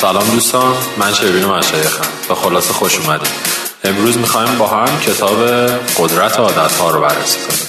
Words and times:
سلام 0.00 0.30
دوستان 0.30 0.76
من 0.98 1.14
شیرین 1.14 1.44
مشایخم 1.44 2.28
به 2.28 2.34
خلاصه 2.34 2.72
خوش 2.72 2.98
اومدید. 2.98 3.28
امروز 3.84 4.18
می‌خوایم 4.18 4.58
با 4.58 4.68
هم 4.68 5.00
کتاب 5.00 5.38
قدرت 5.98 6.38
عادت 6.38 6.72
ها 6.72 6.90
رو 6.90 7.00
بررسی 7.00 7.38
کنیم. 7.38 7.68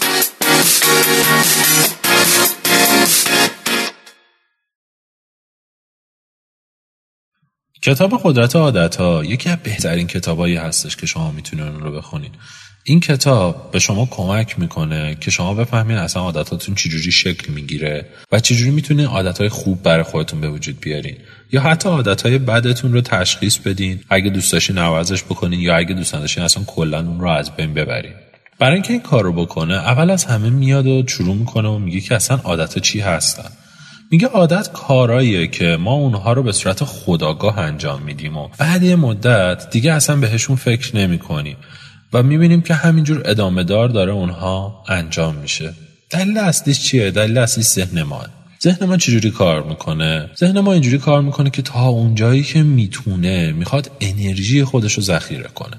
کتاب 7.84 8.22
قدرت 8.24 8.56
عادت 8.56 8.96
ها 8.96 9.24
یکی 9.26 9.50
از 9.50 9.58
بهترین 9.64 10.08
کتابایی 10.08 10.56
هستش 10.56 10.96
که 10.96 11.06
شما 11.06 11.32
می‌تونید 11.32 11.66
اون 11.66 11.80
رو 11.80 11.92
بخونید. 11.92 12.36
این 12.84 13.00
کتاب 13.00 13.72
به 13.72 13.80
شما 13.80 14.08
کمک 14.12 14.60
می‌کنه 14.60 15.18
که 15.22 15.32
شما 15.32 15.54
بفهمید 15.54 15.98
اصلا 15.98 16.22
عادتاتون 16.22 16.76
چجوری 16.76 17.12
شکل 17.12 17.54
می‌گیره 17.54 18.06
و 18.32 18.40
چجوری 18.40 18.72
می‌تونید 18.72 19.06
عادتهای 19.06 19.50
خوب 19.50 19.84
برای 19.84 20.04
خودتون 20.04 20.42
به 20.42 20.50
وجود 20.50 20.80
بیارین. 20.80 21.18
یا 21.52 21.62
حتی 21.62 21.90
عادتهای 21.90 22.38
بدتون 22.38 22.94
رو 22.94 23.02
تشخیص 23.02 23.58
بدین. 23.58 24.00
اگه 24.10 24.30
دوست 24.30 24.52
داشتین 24.52 24.78
عوضش 24.78 25.24
بکنین 25.24 25.60
یا 25.60 25.76
اگه 25.76 25.94
دوست 25.94 26.14
داشتین 26.14 26.44
اصلا 26.44 26.64
کلا 26.64 27.00
اون 27.00 27.20
رو 27.20 27.30
از 27.30 27.56
بین 27.56 27.74
ببرین. 27.74 28.14
برای 28.60 28.74
اینکه 28.74 28.94
این 28.94 29.02
کار 29.02 29.24
رو 29.24 29.34
بکنه 29.34 29.74
اول 29.74 30.10
از 30.10 30.26
همه 30.26 30.50
میاد 30.50 30.88
و 30.88 31.04
شروع 31.08 31.36
می‌کنه 31.36 31.70
و 31.70 31.80
میگه 31.80 32.00
که 32.00 32.16
اصلا 32.16 32.38
عادت 32.44 32.80
چی 32.80 33.00
هستن. 33.00 33.50
میگه 34.12 34.28
عادت 34.28 34.72
کاراییه 34.74 35.48
که 35.48 35.78
ما 35.80 35.94
اونها 35.94 36.34
رو 36.34 36.44
به 36.44 36.52
صورت 36.52 36.84
خداگاه 36.84 37.60
انجام 37.60 38.02
میدیم 38.02 38.38
و 38.38 38.48
بعد 38.58 38.84
یه 38.84 38.96
مدت 38.96 39.70
دیگه 39.70 39.94
اصلا 39.94 40.16
بهشون 40.16 40.56
فکر 40.56 40.96
نمی 40.96 41.20
کنیم 41.20 41.58
و 42.14 42.24
می‌بینیم 42.24 42.62
که 42.62 42.74
همینجور 42.74 43.22
ادامه 43.26 43.64
دار 43.64 43.90
داره 43.90 44.12
اونها 44.12 44.84
انجام 44.88 45.36
میشه 45.36 45.74
دلیل 46.10 46.38
اصلیش 46.38 46.80
چیه؟ 46.80 47.12
دلیل 47.12 47.38
اصلیش 47.38 47.66
ذهن 47.66 48.04
ما 48.04 48.26
ذهن 48.64 48.86
ما 48.86 48.98
چجوری 48.98 49.32
کار 49.32 49.64
می‌کنه؟ 49.64 50.30
ذهن 50.38 50.60
ما 50.60 50.74
اینجوری 50.74 50.98
کار 50.98 51.22
می‌کنه 51.22 51.50
که 51.50 51.62
تا 51.62 51.88
اونجایی 51.88 52.44
که 52.44 52.64
می‌تونه 52.64 53.52
می‌خواد 53.52 53.92
انرژی 54.02 54.64
خودش 54.64 54.94
رو 54.94 55.04
ذخیره 55.04 55.50
کنه 55.56 55.78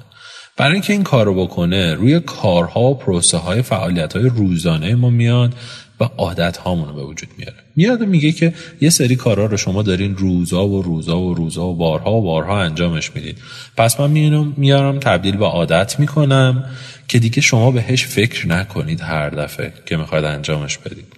برای 0.56 0.72
اینکه 0.72 0.92
این 0.92 1.02
کار 1.02 1.26
رو 1.26 1.34
بکنه 1.34 1.94
روی 1.94 2.20
کارها 2.20 2.80
و 2.80 2.98
پروسه 2.98 3.38
های 3.38 3.62
فعالیت 3.62 4.16
های 4.16 4.28
روزانه 4.28 4.94
ما 4.94 5.10
میاد 5.10 5.54
و 6.00 6.04
عادت 6.04 6.56
هامون 6.56 6.94
به 6.94 7.02
وجود 7.02 7.28
میاره. 7.38 7.56
میاد 7.76 8.02
میگه 8.02 8.32
که 8.32 8.54
یه 8.80 8.90
سری 8.90 9.16
کارها 9.16 9.46
رو 9.46 9.56
شما 9.56 9.82
دارین 9.82 10.16
روزا 10.16 10.68
و 10.68 10.82
روزا 10.82 11.20
و 11.20 11.34
روزا 11.34 11.66
و 11.66 11.74
بارها 11.74 12.12
و 12.12 12.22
بارها 12.22 12.62
انجامش 12.62 13.14
می‌دید 13.14 13.38
پس 13.76 14.00
من 14.00 14.10
میارم, 14.10 14.54
میارم 14.56 14.98
تبدیل 14.98 15.36
به 15.36 15.46
عادت 15.46 16.00
می‌کنم 16.00 16.64
که 17.08 17.18
دیگه 17.18 17.40
شما 17.40 17.70
بهش 17.70 18.04
فکر 18.04 18.48
نکنید 18.48 19.00
هر 19.00 19.30
دفعه 19.30 19.72
که 19.86 19.96
می‌خواید 19.96 20.24
انجامش 20.24 20.78
بدید. 20.78 21.16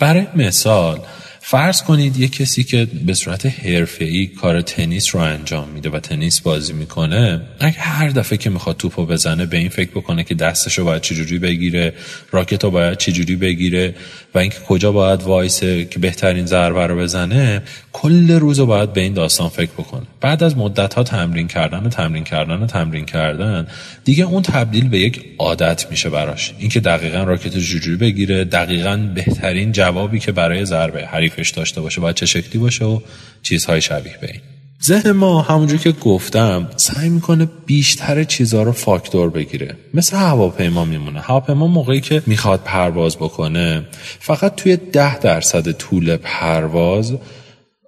برای 0.00 0.26
مثال 0.34 1.00
فرض 1.48 1.82
کنید 1.82 2.16
یه 2.16 2.28
کسی 2.28 2.64
که 2.64 2.86
به 3.06 3.14
صورت 3.14 3.46
حرفه‌ای 3.46 4.26
کار 4.26 4.60
تنیس 4.60 5.14
رو 5.14 5.20
انجام 5.20 5.68
میده 5.68 5.90
و 5.90 6.00
تنیس 6.00 6.40
بازی 6.40 6.72
می‌کنه 6.72 7.40
اگه 7.60 7.78
هر 7.78 8.08
دفعه 8.08 8.38
که 8.38 8.50
می‌خواد 8.50 8.76
توپو 8.76 9.06
بزنه 9.06 9.46
به 9.46 9.56
این 9.56 9.68
فکر 9.68 9.90
بکنه 9.90 10.24
که 10.24 10.34
دستش 10.34 10.78
رو 10.78 10.84
باید 10.84 11.02
چجوری 11.02 11.38
بگیره 11.38 11.92
راکت 12.30 12.64
رو 12.64 12.70
باید 12.70 12.98
چجوری 12.98 13.36
بگیره 13.36 13.94
و 14.34 14.38
اینکه 14.38 14.58
کجا 14.58 14.92
باید 14.92 15.22
وایسه 15.22 15.84
که 15.84 15.98
بهترین 15.98 16.46
ضربه 16.46 16.86
رو 16.86 16.96
بزنه 16.96 17.62
کل 17.92 18.30
روز 18.30 18.58
رو 18.58 18.66
باید 18.66 18.92
به 18.92 19.00
این 19.00 19.14
داستان 19.14 19.48
فکر 19.48 19.72
بکنه. 19.72 20.02
بعد 20.20 20.42
از 20.42 20.56
مدت 20.56 20.94
ها 20.94 21.02
تمرین 21.02 21.48
کردن 21.48 21.78
و 21.78 21.88
تمرین 21.88 22.24
کردن 22.24 22.62
و 22.62 22.66
تمرین 22.66 23.04
کردن 23.04 23.66
دیگه 24.04 24.24
اون 24.24 24.42
تبدیل 24.42 24.88
به 24.88 24.98
یک 24.98 25.24
عادت 25.38 25.86
میشه 25.90 26.10
براش. 26.10 26.54
اینکه 26.58 26.80
دقیقا 26.80 27.22
راکت 27.22 27.58
چجوری 27.58 27.96
بگیره 27.96 28.44
دقیقا 28.44 28.96
بهترین 29.14 29.72
جوابی 29.72 30.18
که 30.18 30.32
برای 30.32 30.64
ضربه 30.64 31.06
حریف 31.06 31.35
داشته 31.42 31.80
باشه 31.80 32.00
باید 32.00 32.16
چه 32.16 32.26
شکلی 32.26 32.62
باشه 32.62 32.84
و 32.84 33.00
چیزهای 33.42 33.80
شبیه 33.80 34.18
به 34.20 34.30
این. 34.32 34.40
ذهن 34.84 35.10
ما 35.10 35.42
همونجور 35.42 35.78
که 35.78 35.92
گفتم 35.92 36.68
سعی 36.76 37.08
می‌کنه 37.08 37.48
بیشتر 37.66 38.24
چیزها 38.24 38.62
رو 38.62 38.72
فاکتور 38.72 39.30
بگیره. 39.30 39.76
مثل 39.94 40.16
هواپیما 40.16 40.84
میمونه. 40.84 41.20
هواپیما 41.20 41.66
موقعی 41.66 42.00
که 42.00 42.22
می‌خواد 42.26 42.60
پرواز 42.64 43.16
بکنه 43.16 43.86
فقط 44.20 44.54
توی 44.54 44.76
ده 44.76 45.18
درصد 45.18 45.72
طول 45.72 46.16
پرواز 46.16 47.14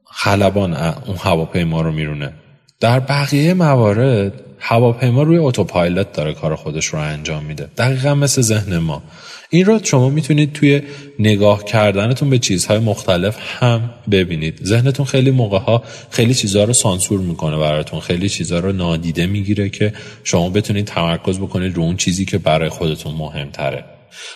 خلبان 0.05 0.75
اون 0.75 1.17
هواپیما 1.17 1.81
رو 1.81 1.93
میرونه. 1.93 2.33
در 2.81 3.01
بقیه 3.01 3.55
موارد 3.55 4.33
هواپیما 4.59 5.23
روی 5.23 5.39
اتوپایلوت 5.39 6.13
داره 6.13 6.35
کار 6.35 6.57
خودش 6.57 6.87
رو 6.87 6.99
انجام 6.99 7.45
میده. 7.45 7.69
دقیقا 7.79 8.15
مثل 8.15 8.43
ذهن 8.43 8.79
ما. 8.79 9.03
این 9.51 9.65
رو 9.65 9.81
شما 9.83 10.09
می‌تونید 10.09 10.53
توی 10.53 10.83
نگاه 11.19 11.65
کردنتون 11.65 12.31
به 12.31 12.39
چیزهای 12.39 12.79
مختلف 12.79 13.37
هم 13.41 13.91
ببینید. 14.11 14.61
ذهنتون 14.65 15.07
خیلی 15.07 15.31
موقع 15.31 15.59
ها 15.59 15.83
خیلی 16.11 16.35
چیزها 16.35 16.65
رو 16.65 16.73
سانسور 16.73 17.21
می‌کنه 17.21 17.57
براتون. 17.57 18.01
خیلی 18.01 18.29
چیزها 18.29 18.59
رو 18.59 18.73
نادیده 18.73 19.27
می‌گیره 19.27 19.69
که 19.69 19.93
شما 20.25 20.49
بتونید 20.51 20.85
تمرکز 20.85 21.39
بکنید 21.39 21.77
رو 21.77 21.83
اون 21.83 21.97
چیزی 21.97 22.25
که 22.25 22.39
برای 22.39 22.69
خودتون 22.69 23.15
مهمتره. 23.15 23.85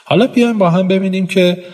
حالا 0.05 0.27
بیایم 0.27 0.59
با 0.59 0.71
هم 0.71 0.89
ببینیم 0.89 1.27
که 1.27 1.65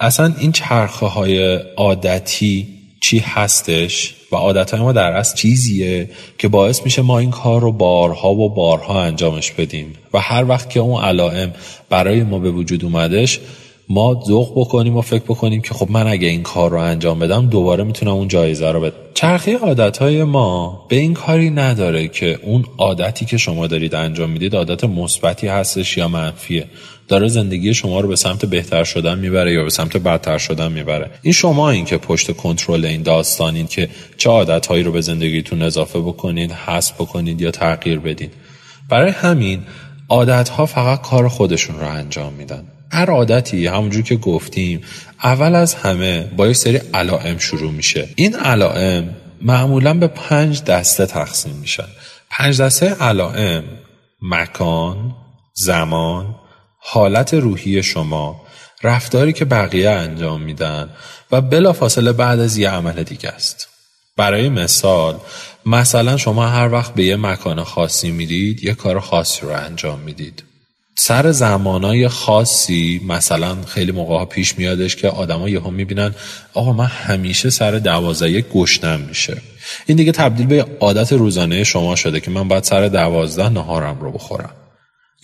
اصلا 0.00 0.34
این 0.38 0.52
چرخه 0.52 1.06
های 1.06 1.56
عادتی 1.76 2.68
چی 3.00 3.18
هستش. 3.18 4.14
و 4.34 4.36
عادت 4.36 4.74
ما 4.74 4.92
در 4.92 5.12
اصل 5.12 5.36
چیزیه 5.36 6.10
که 6.38 6.48
باعث 6.48 6.84
میشه 6.84 7.02
ما 7.02 7.18
این 7.18 7.30
کار 7.30 7.60
رو 7.60 7.72
بارها 7.72 8.34
و 8.34 8.54
بارها 8.54 9.02
انجامش 9.02 9.52
بدیم. 9.52 9.92
و 10.12 10.18
هر 10.18 10.44
وقت 10.44 10.70
که 10.70 10.80
اون 10.80 11.04
علائم 11.04 11.52
برای 11.90 12.22
ما 12.22 12.38
به 12.38 12.50
وجود 12.50 12.84
اومدش 12.84 13.40
ما 13.88 14.22
ذوق 14.26 14.52
بکنیم 14.60 14.96
و 14.96 15.00
فکر 15.00 15.24
بکنیم 15.24 15.60
که 15.60 15.74
خب 15.74 15.90
من 15.90 16.06
اگه 16.06 16.28
این 16.28 16.42
کار 16.42 16.70
رو 16.70 16.78
انجام 16.78 17.18
بدم 17.18 17.46
دوباره 17.46 17.84
می‌تونم 17.84 18.12
اون 18.12 18.28
جایزه 18.28 18.72
رو 18.72 18.80
بدم. 18.80 18.96
چرخه 19.14 19.56
عادت 19.56 19.96
های 19.96 20.24
ما 20.24 20.86
به 20.88 20.96
این 20.96 21.14
کاری 21.14 21.50
نداره 21.50 22.08
که 22.08 22.38
اون 22.42 22.64
عادتی 22.78 23.24
که 23.24 23.36
شما 23.36 23.66
دارید 23.66 23.94
انجام 23.94 24.30
می‌دید 24.30 24.56
عادت 24.56 24.84
مثبتی 24.84 25.46
هستش 25.46 25.96
یا 25.96 26.08
منفیه. 26.08 26.66
داره 27.08 27.28
زندگی 27.28 27.74
شما 27.74 28.00
رو 28.00 28.08
به 28.08 28.16
سمت 28.16 28.44
بهتر 28.44 28.84
شدن 28.84 29.18
می‌بره 29.18 29.52
یا 29.52 29.64
به 29.64 29.70
سمت 29.70 29.96
بدتر 29.96 30.38
شدن 30.38 30.72
می‌بره. 30.72 31.10
این 31.22 31.32
شما 31.32 31.70
این 31.70 31.84
که 31.84 31.96
پشت 31.96 32.36
کنترل 32.36 32.84
این 32.84 33.02
داستانین 33.02 33.66
که 33.66 33.88
چه 34.16 34.30
عادتهایی 34.30 34.82
رو 34.82 34.92
به 34.92 35.00
زندگیتون 35.00 35.62
اضافه 35.62 35.98
بکنید 36.00 36.52
حذف 36.52 36.92
بکنید 36.92 37.40
یا 37.40 37.50
تغییر 37.50 37.98
بدین. 37.98 38.30
برای 38.90 39.10
همین 39.10 39.60
عادت 40.08 40.48
ها 40.48 40.66
فقط 40.66 41.02
کار 41.02 41.28
خودشون 41.28 41.80
رو 41.80 41.88
انجام 41.88 42.32
میدن. 42.32 42.64
هر 42.94 43.10
عادتی 43.10 43.66
همونجور 43.66 44.02
که 44.02 44.16
گفتیم 44.16 44.80
اول 45.22 45.54
از 45.54 45.74
همه 45.74 46.30
با 46.36 46.46
یه 46.46 46.52
سری 46.52 46.76
علائم 46.94 47.38
شروع 47.38 47.72
میشه. 47.72 48.08
این 48.16 48.36
علائم 48.36 49.16
معمولا 49.42 49.94
به 49.94 50.06
پنج 50.06 50.64
دسته 50.64 51.06
تقسیم 51.06 51.54
میشن. 51.54 51.88
پنج 52.30 52.60
دسته 52.60 52.86
علائم 52.86 53.64
مکان 54.22 55.14
زمان 55.54 56.34
حالت 56.78 57.34
روحی 57.34 57.82
شما 57.82 58.40
رفتاری 58.82 59.32
که 59.32 59.44
بقیه 59.44 59.90
انجام 59.90 60.42
میدن 60.42 60.90
و 61.32 61.40
بلافاصله 61.40 62.12
بعد 62.12 62.40
از 62.40 62.56
یه 62.56 62.70
عمل 62.70 63.02
دیگه 63.02 63.28
است. 63.28 63.68
برای 64.16 64.48
مثال 64.48 65.18
مثلا 65.66 66.16
شما 66.16 66.46
هر 66.46 66.72
وقت 66.72 66.94
به 66.94 67.04
یه 67.04 67.16
مکان 67.16 67.64
خاصی 67.64 68.10
میرید 68.10 68.64
یه 68.64 68.74
کار 68.74 69.00
خاصی 69.00 69.40
رو 69.40 69.52
انجام 69.52 70.00
می‌دید. 70.00 70.53
سر 70.96 71.32
زمانای 71.32 72.08
خاصی 72.08 73.00
مثلا 73.08 73.56
خیلی 73.66 73.92
موقع 73.92 74.24
پیش 74.24 74.58
میادش 74.58 74.96
که 74.96 75.08
آدما 75.08 75.48
یهو 75.48 75.70
می‌بینن 75.70 76.14
آقا 76.54 76.72
من 76.72 76.86
همیشه 76.86 77.50
سر 77.50 77.70
دوازده 77.70 78.40
گشنم 78.40 79.00
میشه. 79.00 79.36
این 79.86 79.96
دیگه 79.96 80.12
تبدیل 80.12 80.46
به 80.46 80.66
عادت 80.80 81.12
روزانه 81.12 81.64
شما 81.64 81.96
شده 81.96 82.20
که 82.20 82.30
من 82.30 82.48
باید 82.48 82.64
سر 82.64 82.88
دوازده 82.88 83.48
نهارم 83.48 84.00
رو 84.00 84.12
بخورم. 84.12 84.50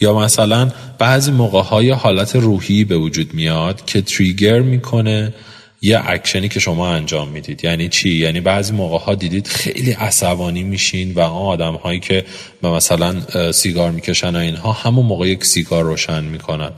یا 0.00 0.19
مثلا 0.19 0.70
بعضی 0.99 1.31
موقع 1.31 1.62
های 1.62 1.90
حالت 1.90 2.37
روحی 2.37 2.84
به 2.84 2.96
وجود 2.96 3.34
میاد 3.34 3.84
که 3.84 4.02
تریگر 4.02 4.61
می‌کنه 4.61 5.34
یه 5.82 6.11
اکشنی 6.11 6.49
که 6.49 6.61
شما 6.61 6.88
انجام 6.88 7.29
می‌دید. 7.29 7.65
یعنی 7.65 7.88
چی؟ 7.88 8.11
یعنی 8.11 8.41
بعضی 8.41 8.73
موقع 8.73 8.99
ها 8.99 9.15
دیدید 9.15 9.47
خیلی 9.47 9.93
عصبانی 9.93 10.62
میشین 10.62 11.15
و 11.15 11.21
آن 11.21 11.31
آدم 11.31 11.75
هایی 11.75 12.00
که 12.00 12.25
مثلا 12.62 13.53
سیگار 13.53 13.91
می‌کشن 13.91 14.37
و 14.37 14.38
اینها 14.38 14.73
همون 14.73 15.06
موقع 15.06 15.29
یک 15.29 15.44
سیگار 15.44 15.85
روشن 15.85 16.25
می‌کنن. 16.25 16.73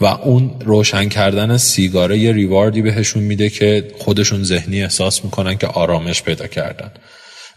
و 0.00 0.04
اون 0.04 0.60
روشن 0.60 1.08
کردن 1.08 1.56
سیگاره 1.56 2.18
یه 2.18 2.32
ریواردی 2.32 2.82
بهشون 2.82 3.22
میده 3.22 3.50
که 3.50 3.90
خودشون 3.98 4.44
ذهنی 4.44 4.82
احساس 4.82 5.24
می‌کنن 5.24 5.56
که 5.58 5.66
آرامش 5.66 6.22
پیدا 6.22 6.46
کردن. 6.46 6.90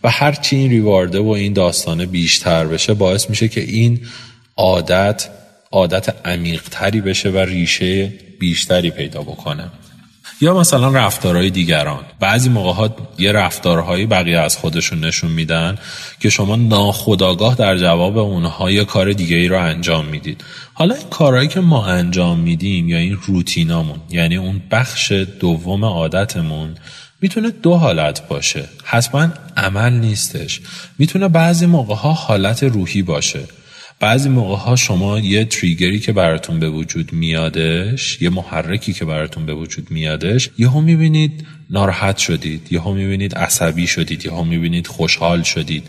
و 0.04 0.10
هرچی 0.10 0.56
این 0.56 0.70
ریوارده 0.70 1.20
و 1.20 1.30
این 1.30 1.54
داستانه 1.54 2.06
بیشتر 2.06 2.66
بشه 2.66 2.94
باعث 2.94 3.30
میشه 3.30 3.48
که 3.48 3.62
این 3.62 4.02
عادت 4.58 5.30
عادت 5.72 6.28
عمیقتری 6.28 7.02
بشه 7.02 7.30
و 7.30 7.38
ریشه 7.38 8.14
بیشتری 8.40 8.90
پیدا 8.90 9.22
بکنه. 9.22 9.72
یا 10.42 10.54
مثلا 10.54 10.90
رفتارهای 10.90 11.50
دیگران. 11.50 12.04
بعضی 12.20 12.50
موقع 12.50 12.74
ها 12.74 12.96
یه 13.18 13.32
رفتارهایی 13.32 14.06
بقیه 14.06 14.40
از 14.40 14.58
خودشون 14.58 15.00
نشون 15.06 15.32
میدن 15.32 15.78
که 16.20 16.30
شما 16.30 16.56
ناخداگاه 16.56 17.56
در 17.56 17.78
جواب 17.78 18.18
اونها 18.18 18.72
یه 18.72 18.86
کار 18.86 19.14
دیگه 19.14 19.36
ای 19.36 19.48
رو 19.48 19.60
انجام 19.60 20.06
می‌دید. 20.06 20.44
حالا 20.74 20.96
این 20.96 21.10
کارهایی 21.10 21.48
که 21.48 21.60
ما 21.60 21.86
انجام 21.86 22.40
میدیم 22.40 22.90
یا 22.90 22.98
این 22.98 23.18
روتینامون 23.26 24.00
یعنی 24.10 24.36
اون 24.36 24.62
بخش 24.72 25.12
دوم 25.12 25.86
عادتمون 25.86 26.76
می‌تونه 27.22 27.50
دو 27.50 27.76
حالت 27.76 28.28
باشه. 28.28 28.64
حتما 28.84 29.30
عمل 29.58 29.94
نیستش. 29.94 30.62
می‌تونه 30.98 31.28
بعضی 31.28 31.66
موقع 31.66 31.96
ها 31.96 32.14
حالت 32.14 32.64
روحی 32.64 33.02
باشه. 33.02 33.40
بعضی 34.00 34.30
موقع 34.30 34.56
ها 34.56 34.76
شما 34.76 35.20
یه 35.20 35.46
تریگری 35.46 36.00
که 36.00 36.12
براتون 36.12 36.60
به 36.60 36.70
وجود 36.70 37.14
میادش 37.14 38.22
یه 38.22 38.30
محرکی 38.30 38.94
که 38.94 39.06
براتون 39.06 39.46
به 39.46 39.54
وجود 39.54 39.92
میادش 39.92 40.50
یهو 40.58 40.82
می‌بینید 40.82 41.46
ناراحت 41.70 42.18
شدید 42.18 42.68
یهو 42.72 42.94
می‌بینید 42.94 43.36
عصبی 43.36 43.88
شدید 43.88 44.26
یهو 44.26 44.44
می‌بینید 44.44 44.88
خوشحال 44.88 45.44
شدید. 45.44 45.84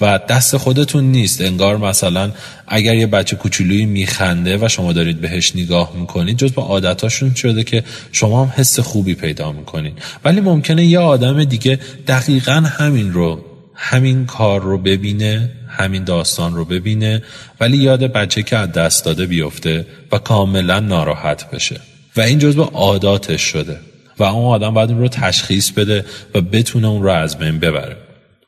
و 0.00 0.20
دست 0.28 0.56
خودتون 0.56 1.04
نیست. 1.04 1.40
انگار 1.40 1.76
مثلا 1.76 2.32
اگر 2.68 2.94
یه 2.94 3.06
بچه 3.06 3.36
کوچولویی 3.36 3.86
میخنده 3.86 4.58
و 4.64 4.68
شما 4.68 4.92
دارید 4.92 5.20
بهش 5.20 5.56
نگاه 5.56 5.92
می‌کنید 5.96 6.36
جز 6.36 6.54
با 6.54 6.62
عادتاشون 6.62 7.34
شده 7.34 7.64
که 7.64 7.84
شما 8.12 8.44
هم 8.44 8.52
حس 8.56 8.80
خوبی 8.80 9.14
پیدا 9.14 9.52
می‌کنید. 9.52 9.98
ولی 10.24 10.40
ممکنه 10.40 10.84
یه 10.84 10.98
آدم 10.98 11.44
دیگه 11.44 11.78
دقیقا 12.06 12.52
همین 12.52 13.12
رو 13.12 13.44
همین 13.74 14.26
کار 14.26 14.62
رو 14.62 14.78
ببینه 14.78 15.50
همین 15.76 16.04
داستان 16.04 16.54
رو 16.54 16.64
ببینه 16.64 17.22
ولی 17.60 17.76
یاد 17.76 18.00
بچه 18.00 18.42
که 18.42 18.56
از 18.56 18.72
دست 18.72 19.04
داده 19.04 19.26
بیفته 19.26 19.86
و 20.12 20.18
کاملا 20.18 20.80
ناراحت 20.80 21.50
بشه. 21.50 21.80
و 22.16 22.20
این 22.20 22.38
جزء 22.38 22.62
عاداتش 22.62 23.42
شده. 23.42 23.76
و 24.18 24.24
اون 24.24 24.44
آدم 24.44 24.74
باید 24.74 24.90
اون 24.90 25.00
رو 25.00 25.08
تشخیص 25.08 25.70
بده 25.70 26.04
و 26.34 26.40
بتونه 26.40 26.88
اون 26.88 27.02
رو 27.02 27.10
از 27.10 27.38
بین 27.38 27.58
ببره. 27.58 27.96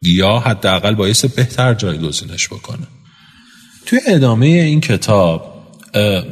یا 0.02 0.38
حداقل 0.38 0.94
باعث 0.94 1.24
بهتر 1.24 1.74
جایگزینش 1.74 2.48
بکنه. 2.48 2.86
توی 3.86 4.00
ادامه 4.08 4.46
این 4.46 4.80
کتاب 4.80 5.54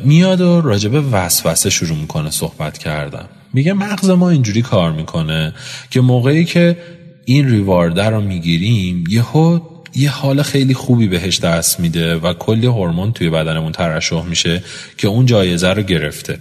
میاد 0.05 0.41
و 0.41 0.61
راجب 0.61 1.05
وسوسه 1.13 1.71
شروع 1.71 1.99
می‌کنه 1.99 2.31
صحبت 2.31 2.79
کردن. 2.79 3.29
میگه 3.53 3.73
مغز 3.73 4.11
ما 4.11 4.31
اینجوری 4.31 4.63
کار 4.63 4.93
می‌کنه 4.93 5.55
که 5.91 6.01
موقعی 6.01 6.45
که 6.45 6.77
این 7.25 7.51
ریوارده 7.51 8.05
رو 8.05 8.21
می‌گیریم 8.21 9.05
یهو 9.09 9.61
یه 9.97 10.11
حال 10.11 10.43
خیلی 10.43 10.75
خوبی 10.75 11.09
بهش 11.09 11.41
دست 11.41 11.81
میده 11.81 12.17
و 12.17 12.33
کلی 12.33 12.67
هورمون 12.67 13.13
توی 13.13 13.31
بدنمون 13.31 13.73
ترشح 13.73 14.25
میشه 14.25 14.63
که 14.99 15.09
اون 15.09 15.27
جایزه 15.27 15.69
رو 15.69 15.83
گرفته. 15.83 16.39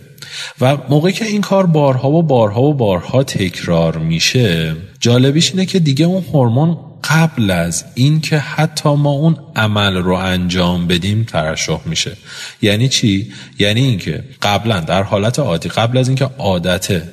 و 0.61 0.77
موقعی 0.89 1.13
که 1.13 1.25
این 1.25 1.41
کار 1.41 1.65
بارها 1.65 2.09
و 2.09 2.23
بارها 2.23 2.61
و 2.61 2.73
بارها 2.73 3.23
تکرار 3.23 3.97
میشه 3.97 4.75
جالبیش 4.99 5.51
اینه 5.51 5.65
که 5.65 5.79
دیگه 5.79 6.05
اون 6.05 6.23
هورمون 6.33 6.77
قبل 7.03 7.51
از 7.51 7.85
اینکه 7.95 8.37
حتی 8.37 8.89
ما 8.89 9.11
اون 9.11 9.37
عمل 9.55 9.95
رو 9.95 10.13
انجام 10.13 10.87
بدیم 10.87 11.23
ترشح 11.23 11.79
میشه. 11.85 12.17
یعنی 12.61 12.89
چی؟ 12.89 13.31
یعنی 13.59 13.81
اینکه 13.81 14.23
قبلا 14.41 14.79
در 14.79 15.03
حالت 15.03 15.39
عادی 15.39 15.69
قبل 15.69 15.97
از 15.97 16.07
اینکه 16.07 16.29
عادت 16.37 17.03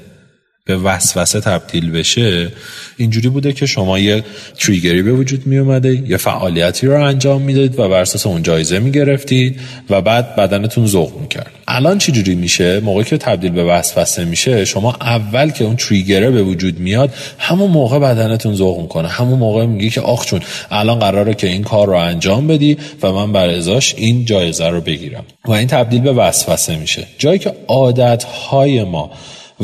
به 0.64 0.76
وسوسه 0.76 1.41
تبدیل 1.41 1.91
بشه 1.91 2.49
اینجوری 2.97 3.29
بوده 3.29 3.53
که 3.53 3.67
شما 3.67 3.99
یه 3.99 4.25
تریگری 4.59 5.03
به 5.03 5.12
وجود 5.12 5.47
می 5.47 5.59
اومده 5.59 6.09
یه 6.09 6.17
فعالیتی 6.17 6.87
رو 6.87 7.05
انجام 7.05 7.43
می‌دادید 7.43 7.79
و 7.79 7.88
بر 7.88 8.00
اساس 8.00 8.26
اون 8.26 8.43
جایزه 8.43 8.79
می 8.79 8.91
گرفتید 8.91 9.61
و 9.91 10.00
بعد 10.00 10.37
بدنتون 10.37 10.87
ذوق 10.87 11.20
می‌کرد. 11.20 11.50
الان 11.69 11.99
چی 11.99 12.12
جوری 12.12 12.35
میشه؟ 12.35 12.81
موقعی 12.81 13.05
که 13.05 13.17
تبدیل 13.17 13.50
به 13.53 13.64
وسوسه 13.64 14.25
میشه 14.25 14.64
شما 14.64 14.97
اول 15.00 15.50
که 15.50 15.64
اون 15.64 15.76
تریگره 15.76 16.31
به 16.31 16.43
وجود 16.43 16.79
میاد 16.79 17.15
همون 17.38 17.70
موقع 17.70 17.99
بدنتون 17.99 18.55
ذوق 18.55 18.81
می‌کنه. 18.81 19.08
همون 19.08 19.38
موقع 19.38 19.67
میگی 19.67 19.91
که 19.91 20.00
آخ 20.00 20.26
چون 20.26 20.41
الان 20.70 20.99
قراره 20.99 21.35
که 21.35 21.47
این 21.47 21.62
کار 21.62 21.87
رو 21.87 21.97
انجام 21.97 22.47
بدی 22.47 22.76
و 23.03 23.12
من 23.12 23.32
بر 23.32 23.49
ازاش 23.49 23.94
این 23.94 24.25
جایزه 24.25 24.69
رو 24.69 24.81
بگیرم. 24.81 25.25
و 25.44 25.53
این 25.53 25.67
تبدیل 25.67 26.00
به 26.00 26.12
وسوسه 26.12 26.76
میشه. 26.76 27.06
جایی 27.19 27.38
که 27.38 27.53
عادت 27.69 28.25
های 28.25 28.85
ما 28.85 29.11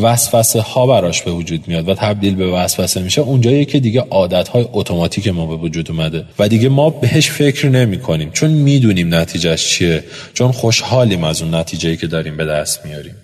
وسوسه 0.03 0.61
ها 0.61 0.87
براش 0.87 1.23
به 1.23 1.31
وجود 1.31 1.69
میاد 1.69 1.89
و 1.89 1.95
تبدیل 1.95 2.35
به 2.35 2.47
وسوسه 2.47 3.03
میشه 3.03 3.21
اونجایی 3.21 3.65
که 3.65 3.81
دیگه 3.81 4.01
عادت 4.01 4.49
های 4.49 4.67
اتوماتیک 4.73 5.29
ما 5.29 5.47
به 5.47 5.57
وجود 5.57 5.91
اومده 5.91 6.25
و 6.39 6.49
دیگه 6.49 6.69
ما 6.69 6.91
بهش 6.91 7.31
فکر 7.31 7.69
نمی 7.69 7.99
کنیم 7.99 8.31
چون 8.31 8.51
می‌دونیم 8.51 9.15
نتیجهش 9.15 9.69
چیه 9.69 10.05
چون 10.35 10.53
خوشحالیم 10.53 11.25
از 11.25 11.43
اون 11.43 11.55
نتیجه 11.55 11.97
که 11.97 12.07
داریم 12.07 12.37
به 12.37 12.45
دست 12.45 12.87
میاریم. 12.87 13.15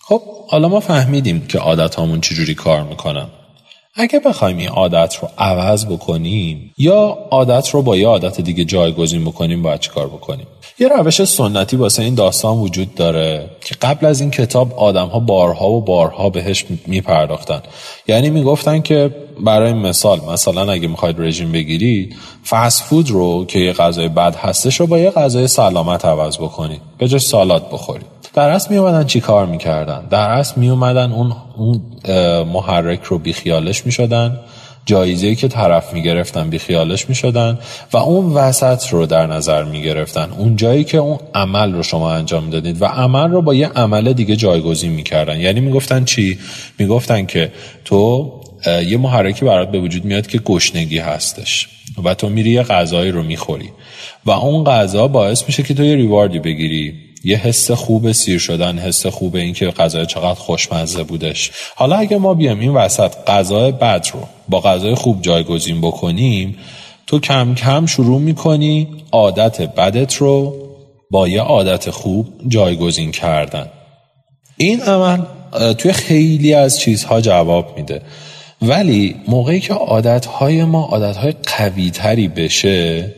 خب 0.00 0.22
حالا 0.48 0.68
ما 0.68 0.80
فهمیدیم 0.80 1.46
که 1.46 1.58
عادت 1.58 1.94
هامون 1.94 2.20
چجوری 2.20 2.54
کار 2.54 2.82
می‌کنن. 2.82 3.26
اگه 3.96 4.20
بخوایم 4.20 4.56
این 4.56 4.68
عادت 4.68 5.16
رو 5.22 5.28
عوض 5.38 5.86
بکنیم 5.86 6.74
یا 6.78 7.18
عادت 7.30 7.68
رو 7.68 7.82
با 7.82 7.96
یه 7.96 8.08
عادت 8.08 8.40
دیگه 8.40 8.64
جایگزین 8.64 9.24
بکنیم 9.24 9.62
باید 9.62 9.80
چیکار 9.80 10.06
بکنیم؟ 10.06 10.46
یه 10.78 10.88
روش 10.88 11.24
سنتی 11.24 11.76
واسه 11.76 12.02
این 12.02 12.14
داستان 12.14 12.58
وجود 12.58 12.94
داره 12.94 13.50
که 13.60 13.74
قبل 13.82 14.06
از 14.06 14.20
این 14.20 14.30
کتاب 14.30 14.74
آدم 14.74 15.06
ها 15.06 15.18
بارها 15.18 15.70
و 15.70 15.80
بارها 15.80 16.30
بهش 16.30 16.64
میپرداختن. 16.86 17.62
یعنی 18.08 18.30
می‌گفتن 18.30 18.80
که 18.80 19.10
برای 19.40 19.72
مثال 19.72 20.20
مثلا 20.32 20.72
اگه 20.72 20.88
می‌خواید 20.88 21.20
رژیم 21.20 21.52
بگیرید 21.52 22.16
فست 22.48 22.82
فود 22.82 23.10
رو 23.10 23.44
که 23.44 23.58
یه 23.58 23.72
غذای 23.72 24.08
بد 24.08 24.36
هستش 24.36 24.80
رو 24.80 24.86
با 24.86 24.98
یه 24.98 25.10
غذای 25.10 25.46
سلامت 25.46 26.04
عوض 26.04 26.38
بکنید. 26.38 26.80
به 26.98 27.08
جای 27.08 27.20
سالاد 27.20 27.70
بخورید. 27.72 28.13
در 28.34 28.50
اصل 28.50 28.70
می 28.70 28.76
اومدن 28.76 29.04
چی 29.04 29.20
کار 29.20 29.46
می‌کردن؟ 29.46 30.06
در 30.10 30.30
اصل 30.30 30.60
می 30.60 30.70
اومدن 30.70 31.12
اون, 31.12 31.32
اون 31.56 31.80
محرک 32.44 33.02
رو 33.02 33.18
بیخیالش 33.18 33.86
می‌شدن. 33.86 34.40
جایزه 34.86 35.34
که 35.34 35.48
طرف 35.48 35.92
می‌گرفتن 35.94 36.50
بیخیالش 36.50 37.08
می‌شدن 37.08 37.58
و 37.92 37.96
اون 37.96 38.32
وسط 38.32 38.88
رو 38.88 39.06
در 39.06 39.26
نظر 39.26 39.64
می‌گرفتن. 39.64 40.28
اون 40.38 40.56
جایی 40.56 40.84
که 40.84 40.98
اون 40.98 41.18
عمل 41.34 41.72
رو 41.72 41.82
شما 41.82 42.12
انجام 42.12 42.50
دادید 42.50 42.82
و 42.82 42.84
عمل 42.84 43.30
رو 43.30 43.42
با 43.42 43.54
یه 43.54 43.68
عمل 43.68 44.12
دیگه 44.12 44.36
جایگزین 44.36 44.92
می‌کردن. 44.92 45.40
یعنی 45.40 45.60
می‌گفتن 45.60 46.04
چی؟ 46.04 46.38
می‌گفتن 46.78 47.26
که 47.26 47.52
تو 47.84 48.32
یه 48.86 48.96
محرکی 48.98 49.44
برات 49.44 49.70
به 49.70 49.78
وجود 49.78 50.04
میاد 50.04 50.26
که 50.26 50.38
گشنگی 50.38 50.98
هستش 50.98 51.68
و 52.04 52.14
تو 52.14 52.28
میری 52.28 52.50
یه 52.50 52.62
غذایی 52.62 53.10
رو 53.10 53.22
می‌خوری. 53.22 53.70
و 54.26 54.30
اون 54.30 54.64
غذا 54.64 55.08
باعث 55.08 55.44
میشه 55.46 55.62
که 55.62 55.74
تو 55.74 55.84
یه 55.84 55.96
ریواردی 55.96 56.38
بگیری. 56.38 56.94
یه 57.24 57.36
حس 57.36 57.70
خوب 57.70 58.12
سیر 58.12 58.38
شدن 58.38 58.78
حس 58.78 59.06
خوب 59.06 59.36
این 59.36 59.54
که 59.54 59.66
غذای 59.66 60.06
چقدر 60.06 60.34
خوشمزه 60.34 61.02
بودش. 61.02 61.50
حالا 61.76 61.96
اگه 61.96 62.18
ما 62.18 62.34
بیام 62.34 62.60
این 62.60 62.74
وسط 62.74 63.12
غذای 63.26 63.72
بد 63.72 64.06
رو 64.12 64.20
با 64.48 64.60
غذای 64.60 64.94
خوب 64.94 65.22
جایگزین 65.22 65.80
بکنیم 65.80 66.56
تو 67.06 67.20
کم 67.20 67.54
کم 67.54 67.86
شروع 67.86 68.20
می‌کنی 68.20 68.88
عادت 69.12 69.60
بدت 69.60 70.14
رو 70.14 70.56
با 71.10 71.28
یه 71.28 71.40
عادت 71.40 71.90
خوب 71.90 72.26
جایگزین 72.48 73.12
کردن. 73.12 73.66
این 74.56 74.80
عمل 74.80 75.18
توی 75.74 75.92
خیلی 75.92 76.54
از 76.54 76.80
چیزها 76.80 77.20
جواب 77.20 77.76
میده. 77.76 78.02
ولی 78.62 79.16
موقعی 79.28 79.60
که 79.60 79.74
عادتهای 79.74 80.64
ما 80.64 80.84
عادتهای 80.84 81.34
قوی 81.58 81.90
تری 81.90 82.28
بشه 82.28 83.14